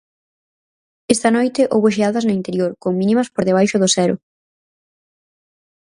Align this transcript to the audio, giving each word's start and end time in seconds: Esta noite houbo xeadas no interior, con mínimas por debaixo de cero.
Esta 1.13 1.29
noite 1.37 1.61
houbo 1.73 1.87
xeadas 1.97 2.25
no 2.25 2.33
interior, 2.39 2.71
con 2.83 2.91
mínimas 3.01 3.31
por 3.33 3.43
debaixo 3.47 3.77
de 3.79 3.87
cero. 3.95 4.15